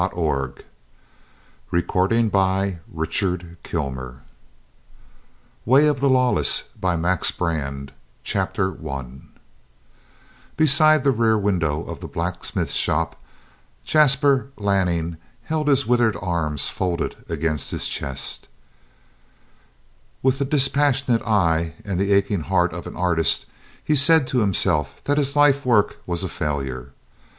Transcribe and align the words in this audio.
published 0.09 0.65
under 1.69 1.83
title: 1.83 2.09
Free 2.09 2.79
Range 2.91 4.17
WAY 5.63 5.85
OF 5.85 5.99
THE 5.99 6.09
LAWLESS 6.09 6.69
CHAPTER 8.23 8.71
1 8.71 9.29
Beside 10.57 11.03
the 11.03 11.11
rear 11.11 11.37
window 11.37 11.83
of 11.83 11.99
the 11.99 12.07
blacksmith 12.07 12.71
shop 12.71 13.15
Jasper 13.83 14.49
Lanning 14.57 15.17
held 15.43 15.67
his 15.67 15.85
withered 15.85 16.17
arms 16.19 16.67
folded 16.69 17.17
against 17.29 17.69
his 17.69 17.87
chest. 17.87 18.47
With 20.23 20.39
the 20.39 20.45
dispassionate 20.45 21.21
eye 21.21 21.75
and 21.85 21.99
the 21.99 22.11
aching 22.11 22.41
heart 22.41 22.73
of 22.73 22.87
an 22.87 22.95
artist 22.95 23.45
he 23.85 23.95
said 23.95 24.25
to 24.29 24.39
himself 24.39 25.03
that 25.03 25.19
his 25.19 25.35
life 25.35 25.63
work 25.63 25.97
was 26.07 26.23
a 26.23 26.27
failure. 26.27 26.93